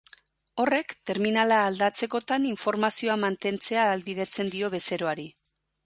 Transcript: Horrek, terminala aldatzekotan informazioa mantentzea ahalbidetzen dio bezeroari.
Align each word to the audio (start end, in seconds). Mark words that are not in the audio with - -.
Horrek, 0.61 0.95
terminala 1.09 1.59
aldatzekotan 1.67 2.49
informazioa 2.55 3.21
mantentzea 3.27 3.87
ahalbidetzen 3.87 4.55
dio 4.57 4.77
bezeroari. 4.81 5.33